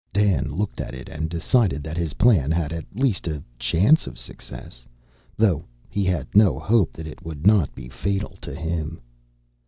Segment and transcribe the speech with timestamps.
[0.11, 4.17] Dan looked at it and decided that his plan had at least a chance of
[4.17, 4.83] success
[5.37, 8.99] though he had no hope that it would not be fatal to him.